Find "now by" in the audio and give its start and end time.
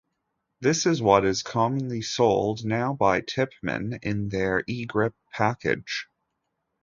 2.65-3.21